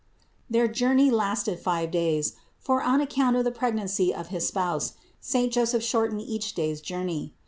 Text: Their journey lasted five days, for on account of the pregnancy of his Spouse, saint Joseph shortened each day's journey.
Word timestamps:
Their 0.49 0.67
journey 0.67 1.11
lasted 1.11 1.59
five 1.59 1.91
days, 1.91 2.33
for 2.57 2.81
on 2.81 3.01
account 3.01 3.35
of 3.35 3.43
the 3.43 3.51
pregnancy 3.51 4.11
of 4.11 4.29
his 4.29 4.47
Spouse, 4.47 4.93
saint 5.19 5.53
Joseph 5.53 5.83
shortened 5.83 6.21
each 6.21 6.55
day's 6.55 6.81
journey. 6.81 7.35